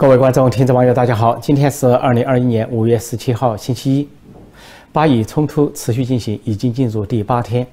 [0.00, 1.36] 各位观众、听众、网友，大家好！
[1.42, 4.08] 今天是二零二一年五月十七号，星期一。
[4.92, 7.66] 巴以冲突持续进行，已经进入第八天。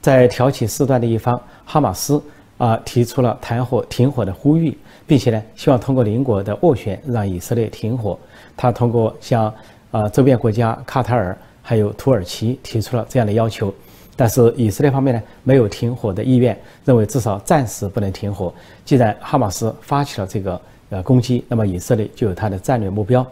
[0.00, 2.22] 在挑起事端的一方，哈马斯
[2.56, 4.78] 啊提出了谈火、停火的呼吁，
[5.08, 8.16] 并且呢，希望通过邻国的斡旋让以色列停火。
[8.56, 9.52] 他通过向
[9.90, 13.74] 啊周边国家卡塔尔还有土耳其提出了这样的要求，
[14.14, 18.54] 但是以色列方面呢没有停火的意愿，认为至少暂时不能停火。
[18.84, 20.60] 既然哈马斯发起了这个
[20.92, 23.26] 呃攻击，那么以色列就有它的战略目标。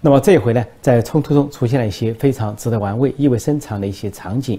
[0.00, 4.58] 那么这一回呢，在冲突中出现了一些非常值得玩味、意味深长的一些场景。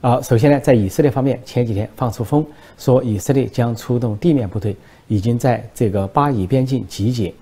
[0.00, 2.46] 啊，首先呢，在以色列方面，前几天放出风，
[2.78, 4.76] 说以色列将出动地面部队，
[5.08, 7.34] 已经在这个巴以边境集结，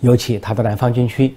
[0.00, 1.34] 尤其他的南方军区。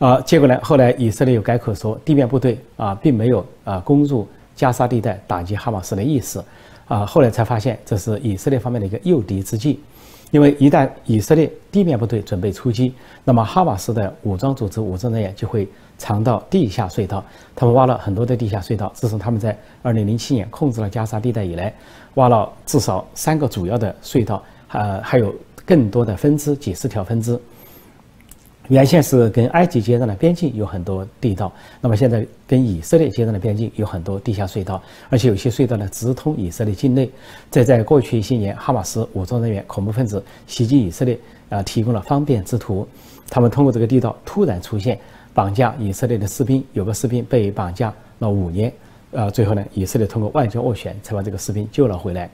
[0.00, 6.44] 啊，结果呢，后来以色列又改口说，地面部队啊，并没有啊攻入加沙地带打击哈马斯的意思。
[6.86, 9.80] 啊，后来才发现这是以色列方面的一个诱敌之计。
[10.34, 17.24] 因为一旦以色列地面部队准备出击，那么哈马斯的武装组织、武装人员就会藏到地下隧道。
[17.54, 18.90] 他们挖了很多的地下隧道。
[18.96, 21.72] 自从他们在2007年控制了加沙地带以来，
[22.14, 25.32] 挖了至少三个主要的隧道，呃，还有
[25.64, 27.40] 更多的分支，几十条分支。
[28.68, 37.10] 原先是跟埃及接壤的边境有很多地道，那么现在跟以色列接壤的边境有很多地下隧道，而且有些隧道呢直通以色列境内。
[37.50, 41.18] 这在过去一些年，哈马斯武装人员、恐怖分子袭击以色列
[41.50, 42.88] 啊提供了方便之途。
[43.28, 44.98] 他们通过这个地道突然出现，
[45.34, 48.72] 绑架以色列的士兵，有个士兵被绑架了五年，
[49.10, 52.30] 呃，最后呢，以色列通过外交斡旋才把这个士兵救了回来。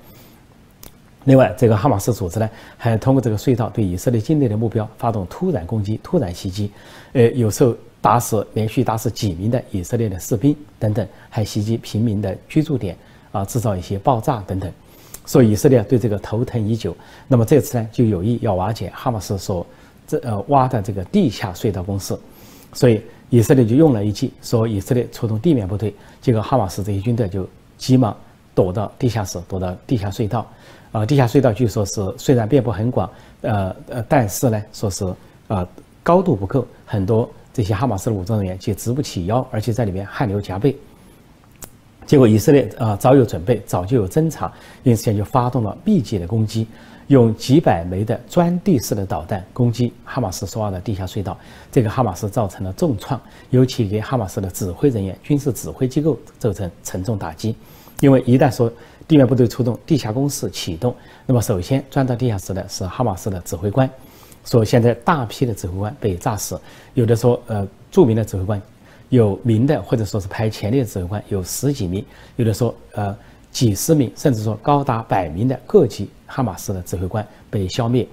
[1.24, 6.70] 另外，这个哈马斯组织呢，还通过这个隧道对以色列境内的目标发动突然攻击、突然袭击，
[7.12, 12.96] 呃，有时候打死连续打死几名的以色列的士兵等等，还袭击平民的居住点，
[13.32, 14.72] 啊，制造一些爆炸等等。
[15.26, 16.96] 所以以色列对这个头疼已久。
[17.28, 19.64] 那么这次呢，就有意要瓦解哈马斯所
[20.06, 22.18] 这呃挖的这个地下隧道攻势。
[22.72, 27.46] 所以以色列就用了一计，说以色列出动地面部队，结果哈马斯这些军队就
[27.76, 28.16] 急忙
[28.60, 30.46] 躲到地下室，躲到地下隧道。
[30.92, 33.08] 啊，地下隧道据说是虽然遍布很广，
[33.40, 35.06] 呃呃，但是呢，说是
[35.48, 35.66] 啊
[36.02, 40.76] 高度不够，很多这些哈马斯的武装人员却直不起腰，而且在里面汗流浃背。
[42.04, 46.66] 结果以色列啊早有准备，早就有侦查，因此就发动了密集的攻击，
[47.06, 51.38] 用几百枚的钻地式的导弹攻击哈马斯所挖的地下隧道，
[51.72, 53.18] 这个哈马斯造成了重创，
[53.50, 57.54] 尤其给哈马斯的指挥人员、军事指挥机构造成沉重打击，
[58.00, 58.72] 因为一旦说。
[59.08, 60.94] 地面部队出动，地下攻势启动。
[61.26, 63.90] 那么，首先钻到地下室的是哈马斯的指挥官，
[64.44, 66.56] 说现在大批的指挥官被炸死，
[66.94, 68.62] 有的说呃著名的指挥官，
[69.08, 72.06] 有名的或者说是排前列的指挥官有十几名，
[72.36, 73.12] 有的说呃
[73.50, 78.06] 几十名，甚至说高达百名的各级哈马斯的指挥官被消灭。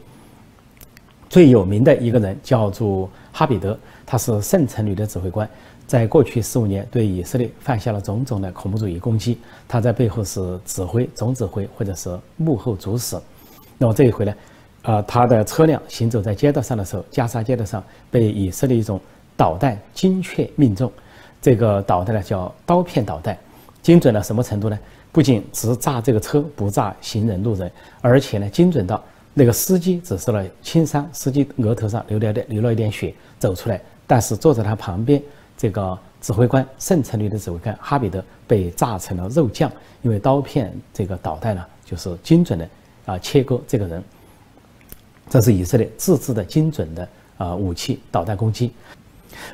[1.29, 5.47] 最有名的一个人叫做哈比德，他是圣城旅的指挥官。
[5.87, 9.39] 在过去十五年，对以色列犯下了种种的恐怖主义攻击，
[9.69, 13.17] 他在背后是指挥、总指挥或者是幕后主使。
[13.77, 14.33] 那么这一回呢，
[14.81, 17.81] 呃，他的车辆行走在街道上的时候，加沙街道上
[18.11, 18.99] 被以色列一种
[19.37, 20.91] 导弹精确命中。
[21.41, 23.37] 这个导弹呢叫刀片导弹，
[23.81, 24.77] 精准到什么程度呢？
[25.13, 27.71] 不仅只炸这个车，不炸行人路人，
[28.01, 29.01] 而且呢精准到
[29.33, 35.23] 那个司机只受了轻伤，司机额头上流了点流了一点血走出来，但是坐在他旁边。
[35.57, 39.71] 这个指挥官圣城旅的指挥官哈比德被炸成了肉酱，
[40.03, 42.69] 因为刀片这个导弹呢，就是精准的
[43.07, 44.03] 啊切割这个人。
[45.29, 48.71] 这是以色列自制的精准的啊武器导弹攻击。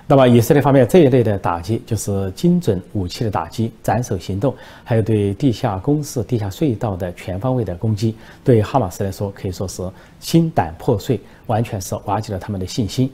[0.08, 9.82] 那么以色列方面这一类的打击，就是精准武器的打击、斩首行动，还有对地下工事、地下隧道的全方位的攻击，对哈马斯来说可以说是
[10.20, 13.12] 心胆破碎，完全是瓦解了他们的信心。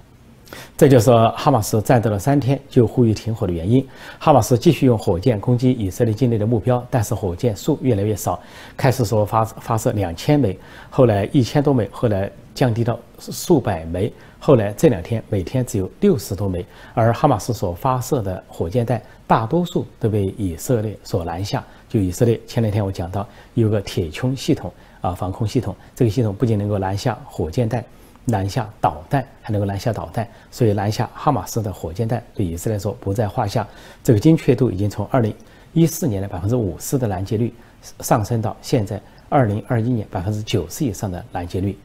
[0.76, 3.86] 这就是哈马斯战斗了三天就呼吁停火的原因。
[4.18, 8.40] 哈马斯继续用火箭攻击以色列境内的目标，但是火箭数越来越少。
[8.76, 10.57] 开始说发发射两千枚，
[10.90, 16.66] 后来一千多枚，后来降低到数百枚，后来这两天每天只有六十多枚。
[16.94, 21.63] 而哈马斯所发射的火箭弹大多数都被以色列所拦下。
[21.88, 24.72] 就以色列前两天我讲到有个铁穹系统
[25.02, 27.84] 啊防空系统，这个系统不仅能够拦下火箭弹。
[28.30, 33.68] 拦下导弹还能够拦下导弹，所以拦下哈马斯的火箭弹对以色列来说不在话下。
[34.04, 35.34] 这个精确度已经从二零
[35.74, 37.54] 一四年的百分之五十的拦截率
[38.00, 39.00] 上升到现在
[39.30, 41.78] 二零二一年百分之九十以上的拦截率。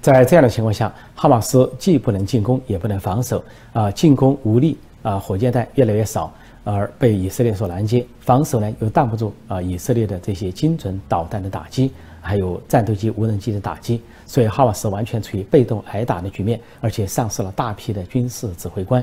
[0.00, 6.32] 在这样的情况下，哈马斯既不能进攻，也不能防守，啊，进攻无力，啊，火箭弹越来越少，
[6.62, 11.90] 而被以色列所拦截，防守呢又挡不住啊以色列的这些精准导弹的打击，
[12.20, 19.02] 还有战斗机、无人机的打击，所以哈马斯完全处于被动挨打的局面，而且丧失了大批的军事指挥官。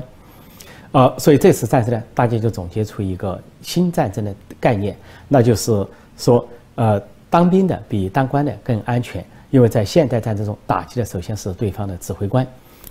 [0.92, 5.84] 呃，所以这次战争呢，大家就总结出一个新战争的概念，那就是
[6.16, 12.46] 说，呃，当兵的比当官的更安全，因为在现代战争中，打击的首先是对方的指挥官，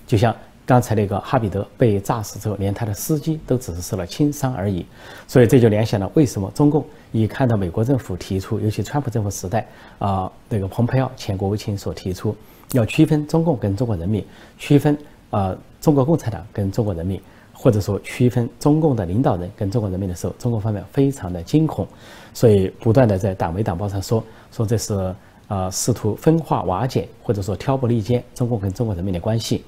[0.06, 4.86] 就像刚才那个哈比德被炸死之后，连他的司机都只是受了轻伤而已，
[5.28, 9.68] 所以这就联想了为什么中共一看到美国政府提出，尤其川普政府时代
[10.00, 12.36] 啊，那个蓬佩奥前国务卿所提出
[12.72, 14.26] 要区分中共跟中国人民，
[14.58, 14.98] 区分
[15.30, 17.22] 啊中国共产党跟中国人民。
[17.56, 21.88] 或者说区分中共的领导人跟中国人民的时候，中国方面非常的惊恐，
[22.34, 24.22] 所以不断的在党媒党报上说
[24.52, 25.16] 说这是
[25.48, 29.64] 呃试图分化瓦解，或者说挑拨离间中共跟中国人民的关系。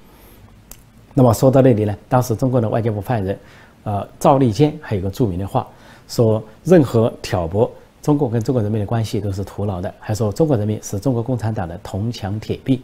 [1.17, 3.39] 那么说到那里呢，当时中国的外交部发言人
[3.85, 5.65] 呃赵立坚还有个著名的话，
[6.09, 7.71] 说任何挑拨
[8.01, 12.83] 中共跟中国人民的关系都是徒劳的，还说中国人民是中国共产党的铜墙铁壁。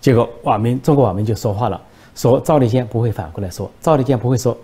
[0.00, 1.80] 结果网民中国网民就说话了。
[2.14, 4.56] 说赵立坚不会反过来说，赵立坚不会说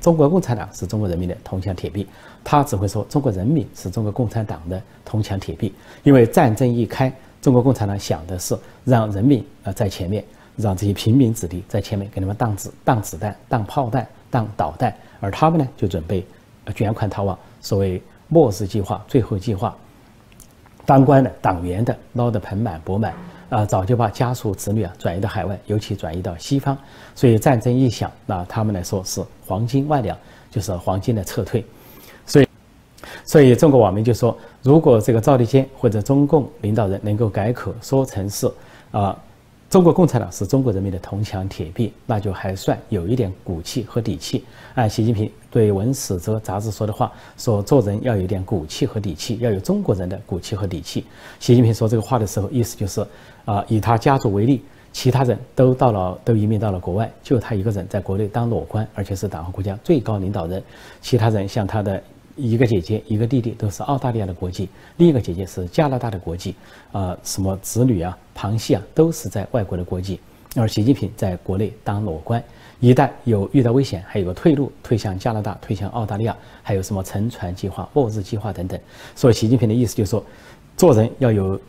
[0.00, 2.06] 中国共产党是中国人民的铜墙铁壁，
[2.42, 5.72] 他只会说中国人民是中国共产党的铜墙铁壁。
[6.02, 10.24] 因为战争一开，中国共产党想的是让人民啊在前面，
[10.56, 16.26] 让这些平民子弟在前面给他们当子当子弹、当炮弹、当导弹，而他们呢就准备
[16.74, 19.76] 卷款逃亡，所谓末日计划、最后计划，
[20.84, 23.14] 当官的、党员的捞得盆满钵满。
[23.48, 26.76] 啊，早就把家属子女啊转移到海外，尤其转移到西方。
[27.14, 30.18] 所以战争一响，那他们来说是黄金万两，
[30.50, 31.64] 就是黄金的撤退。
[32.26, 32.48] 所以，
[33.24, 38.50] 所以中国网民就说，如果这个赵立坚或者中共领导人能够改口说成是
[38.90, 39.16] 啊。
[39.68, 44.44] 中国共产党是中国人民的铜墙铁壁，那就还算有一点骨气和底气。
[44.76, 51.04] 按习近平对《文史哲》杂志说的话，说做人要有点骨气和底气，要有中国人的骨气和底气。
[51.40, 53.04] 习近平说这个话的时候，意思就是，
[53.44, 60.62] 啊，以他家族为例，其他人都到了，都移民到了国外，就他一个人在国内当裸官，而且是党和国家最高领导人。
[61.00, 62.00] 其他人像他的。
[62.36, 64.68] 一个姐姐，一个弟弟都是澳大利亚的国籍，
[64.98, 66.54] 另一个姐姐是加拿大的国籍，
[66.92, 70.20] 啊，什么子女啊、旁系啊，都是在外国的国籍。
[70.54, 72.42] 而习近平在国内当裸官，
[72.80, 78.78] 一旦有遇到危险，还有个退路，退向加拿大，退向澳大利亚，还有什么沉船计划、末日计划等等。
[79.14, 80.24] 所以，习近平的意思就是说，
[80.76, 81.60] 做人要有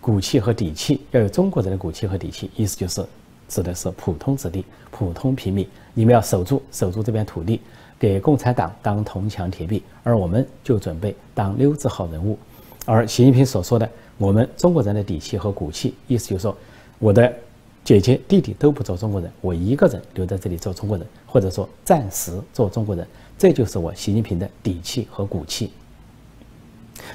[0.00, 2.50] 骨气和底气，要有中国人的骨气和底气。
[2.56, 3.04] 意思就是，
[3.48, 7.60] 指的是普通子弟、普通平民，你们要守住、守住这片土地。
[8.00, 12.38] 给共产党当铜墙铁壁，而我们就准备当溜子好人物。
[12.86, 13.86] 而习近平所说的
[14.16, 16.56] “我们中国人的底气和骨气”，意思就是说，
[16.98, 17.30] 我的
[17.84, 23.06] 姐姐弟弟都不做中国人，我一个人留在这里做中国人，或者说暂时做中国人，
[23.36, 25.70] 这就是我习近平的底气和骨气。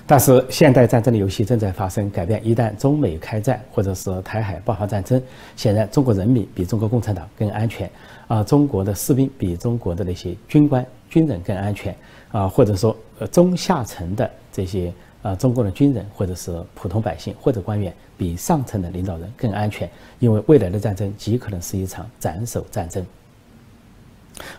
[0.08, 5.20] 但是现代战争的游戏正在发生改变，一旦中美开战，或者是台海爆发战争，
[5.56, 7.90] 显然中国人民比中国共产党更安全，
[8.28, 11.96] 啊，中国的士兵比中国的那些军官、军人更安全，
[12.32, 14.94] 啊，或者说呃中下层的这些
[15.24, 23.04] 啊中国的军人或者是普通百姓或者官员比上层的领导人更安全，因为未来的战争极可能是一场斩首战争。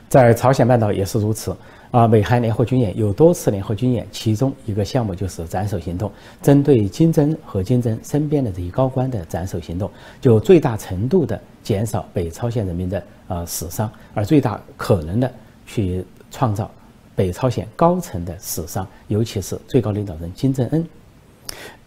[0.08, 1.56] 在朝鲜半岛也是如此。
[1.93, 6.11] 啊，美韩联合军演有多次联合军演，其中一个项目就是斩首行动，
[6.43, 9.90] 针对金正恩和金正身边的这些高官的斩首行动，
[10.21, 15.33] 就最大程度的减少北朝鲜人民的呃死伤，而最大可能的
[15.64, 16.71] 去创造
[17.14, 20.87] 北朝鲜高层的死伤，尤其是最高领导人金正恩。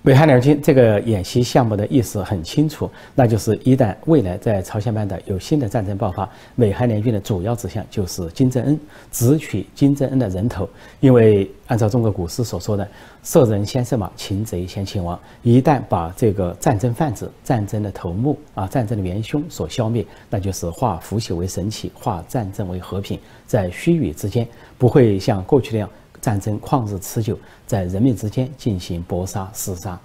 [0.01, 8.79] 美韩联军这个演习项目的意思很清楚，那就是一旦未来在朝鲜半岛有新的战争爆发，美韩联军的主要指向就是金正恩，
[9.12, 10.68] 直取金正恩的人头。
[11.01, 12.88] 因为按照中国古诗所说的
[13.24, 25.89] “射人先射马，擒贼先擒王”，一旦把这个战争贩子、战争的头目啊、战争的元凶所消灭，那就是化腐朽为神奇，化战争为和平，在须臾之间，不会像过去那样。
[26.22, 30.00] 战争旷日持久，在人民之间进行搏杀厮杀。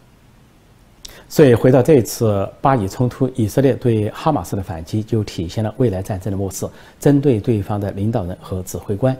[1.29, 6.67] 所以，回到这一次巴以冲突，以色列对哈马斯的反击就体现了未来战争的模式，
[7.01, 9.17] 针对对方的领导人和指挥官。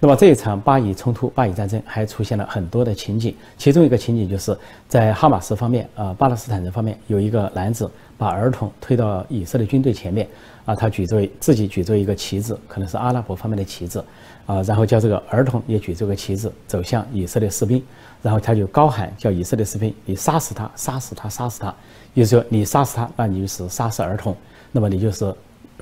[0.00, 4.56] 那么，这一场巴以冲突、巴以战争还出现了很多的情景，其中一个情景就是
[4.88, 10.28] 在哈马斯方面，啊，巴勒斯坦人方面有一个男子把儿童推到以色列军队前面，
[10.64, 14.04] 啊，他举着自己举着一个旗子，可能是阿拉伯方面的旗子。
[14.46, 17.82] 啊，然后叫这个儿童也举这个旗子走向以色列士兵，
[18.22, 21.74] 然后他就高喊叫以色列士兵，你杀死他，杀死他，杀死他。
[22.14, 24.36] 也就是说，你杀死他，那你就是杀死儿童，
[24.70, 25.34] 那么你就是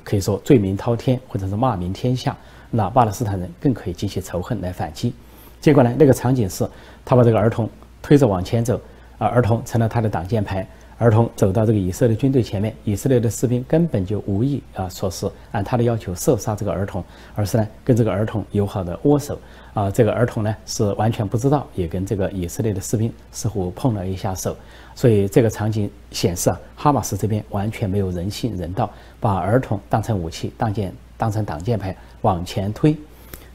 [0.03, 2.35] 可以说罪名滔天，或者是骂名天下。
[2.75, 5.13] 那巴勒斯坦人更可以激起仇恨来反击。
[5.59, 6.67] 结果呢，那个场景是，
[7.03, 7.69] 他把这个儿童
[8.01, 8.79] 推着往前走，
[9.17, 10.67] 啊，儿童成了他的挡箭牌。
[10.97, 17.03] 儿童走到这个以色列军队前面，以色列的士兵根本就无意啊，说是按他的要求射杀这个儿童，
[17.35, 19.37] 而是呢跟这个儿童友好的握手
[19.73, 19.91] 啊。
[19.91, 24.55] 这个儿童呢是完全不知道，也跟这个以色列的士兵似乎碰了一下手。
[24.95, 28.89] 所以这个场景显示啊，哈马斯这边完全没有人性人道，
[29.19, 32.95] 把儿童当成武器、当箭、当成挡箭牌往前推。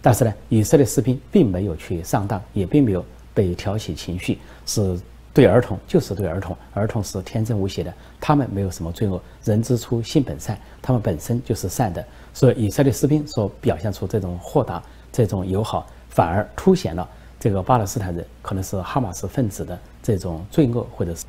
[0.02, 4.98] 但是呢，以色列士兵并没有去上当，也并没有被挑起情绪，是。
[5.32, 9.22] 对儿童就是对儿童，儿童是天真无邪的，他们没有什么罪恶。
[9.44, 12.04] 人之初，性本善，他们本身就是善的。
[12.34, 21.24] 所以以色列士兵所表现出这种豁达、这种友好，反而凸显了这个巴勒斯坦人可能是哈马斯分子的这种罪恶，或者是，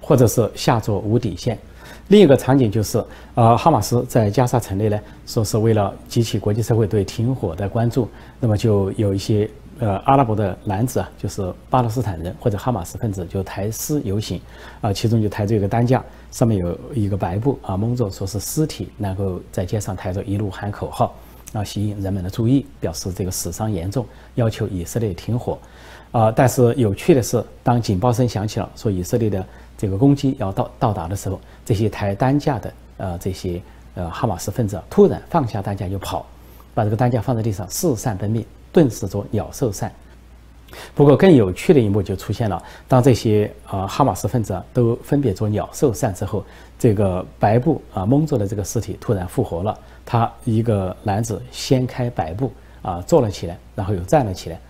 [0.00, 1.58] 或者是下作无底线。
[2.10, 3.02] 另一个场景就是，
[3.36, 8.08] 呃，哈马斯在加沙城内呢，说是为了激起国际社会对停火的关注，
[8.40, 9.48] 那么就有一些。
[9.78, 14.38] 呃，阿拉伯的男子啊，就是巴勒斯坦人或者哈马斯分子，就抬尸游行，
[14.82, 21.14] 啊，其中就抬着一个担架，上面有一个白布啊，蒙着说是尸体，然后在街上抬着，一路喊口号，
[21.54, 25.58] 啊，吸引人们的注意，表示这个死伤严重，要求以色列停火，
[26.12, 29.42] 啊，但是有趣的是，当警报声响起了，说以色列的
[29.80, 33.62] 这个攻击要到到达的时候，这些抬担架的呃这些
[33.94, 36.26] 呃哈马斯分子突然放下担架就跑，
[36.74, 38.44] 把这个担架放在地上，四散奔命。
[38.70, 39.90] 顿时做鸟兽散。
[40.94, 46.44] 不过更有趣的一幕就出现了：当这些啊哈马斯分子都分别做鸟兽散之后，
[46.78, 49.76] 这个白布啊蒙着的这个尸体突然复活了。
[50.04, 54.60] 他一个男子掀开白布啊坐了起来，然后又站了起来，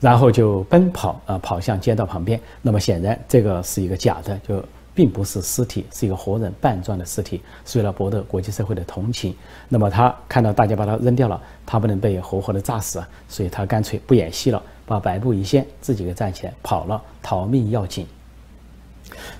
[0.00, 2.40] 然后就奔跑啊跑向街道旁边。
[2.62, 4.64] 那么显然这个是一个假的，就。
[4.96, 9.36] 并不是尸体，是一个活人半装的尸体，是为了博得国际社会的同情。
[9.68, 18.06] 那么他看到大家把他扔掉了，他不能被活活的炸死啊，所以他干脆不演戏了，把白布一掀，自己给站起来跑了，逃命要紧。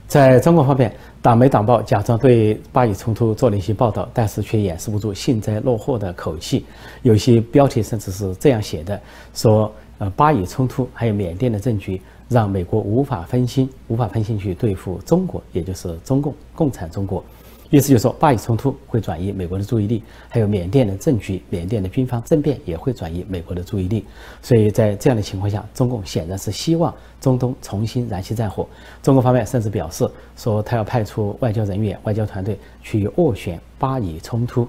[0.06, 6.66] 在中国方面，党媒党报假装对巴以冲突做了一些报道，但是却掩饰不住幸灾乐祸的口气，
[7.00, 9.00] 有些标题甚至是这样写的：
[9.32, 12.00] 说呃巴以冲突还有缅甸的政局。
[12.28, 17.24] 让美国无法分心，无法分心去对付中国，也就是中共、共产中国。
[17.70, 24.04] 意思就是说，巴以冲突会转移美国的注意力，还有缅甸的政局、缅甸的军方政变也会转移美国的注意力。
[24.42, 28.66] 所以在这样的情况下，中共显然是希望中东重新燃起战火。
[29.04, 30.04] 中国方面甚至表示
[30.36, 34.66] 说，他要派出外交人员、外交团队去斡旋巴以冲突。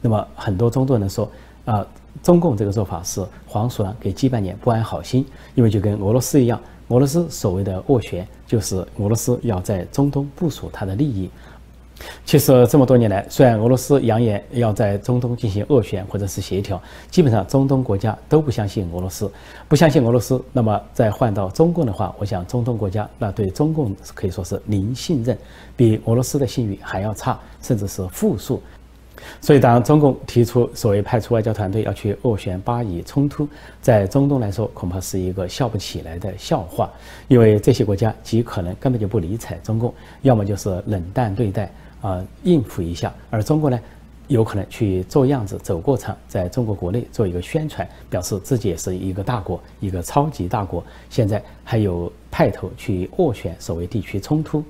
[0.00, 1.28] 那么很多中东人说，
[1.64, 1.84] 啊，
[2.22, 5.24] 中共这个做法是黄鼠狼给鸡拜年，不安好心，
[5.54, 6.60] 因为就跟俄罗斯一样。
[6.88, 11.30] 俄罗斯所谓的斡旋，就是俄罗斯要在中东部署它的利益。
[12.24, 19.30] 其实这么多年来，虽然俄罗斯扬言要在中东进行斡旋或者是协调，基本上中东国家都不相信俄罗斯，
[19.68, 20.42] 不相信俄罗斯。
[20.52, 25.36] 那么再换到中共的话，我想中东国家那对中共可以说是零信任，
[25.76, 28.62] 比俄罗斯的信誉还要差，甚至是负数。
[29.40, 33.46] 所以，当中共提出所谓派出外交团队要去斡旋巴以冲突，
[33.80, 36.90] 在中东来说，恐怕是一个笑不起来的笑话，
[37.28, 43.78] 因为这些国家极可能根本就不理睬中共，要么就是冷淡对待啊，应付一下；而中国呢，
[44.28, 54.64] 有可能去做样子、走过场，在中国国内做一个宣传，表示自己也是一个大国，一个超级大国，现在还有派头去斡旋所谓地区冲突。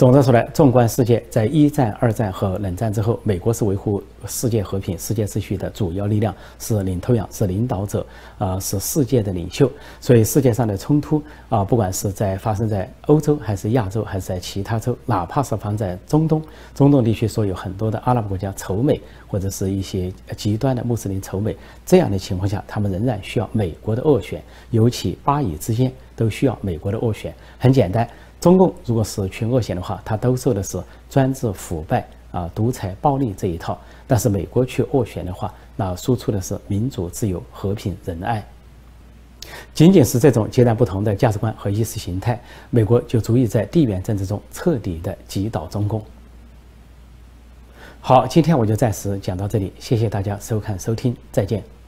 [0.00, 8.06] 总的说来，纵观世界，在一战、二战和冷战之后，美国是维护世界和平、世界秩序的主要力量，是领头羊，是领导者，
[8.38, 9.70] 啊，是世界的领袖。
[10.00, 16.42] 所以，世界上的冲突啊，不管是在发生在欧洲，还是亚洲，还是在其他州，哪怕是发生在中东，
[16.74, 21.54] 中东地区说有很多的阿拉伯国家仇美，或者是一些极端的穆斯林仇美，
[21.84, 27.34] 这样的情况下，他们仍然需要美国的斡旋，尤其巴以之间都需要美国的斡旋。
[27.58, 28.08] 很简单。
[28.40, 33.74] 中共如果是去恶险的话，他兜售的是专制腐败啊、独裁暴力这一套；
[34.06, 38.44] 但是美国去斡旋的话，那输出的是民主、自由、和平、仁爱。
[39.74, 46.02] 仅仅是这种截然不同的价值观和意识形态，美国就足以在地缘政治中彻底的击倒中共。
[48.00, 51.79] 好，今天我就暂时讲到这里，谢谢大家收看收听，再见。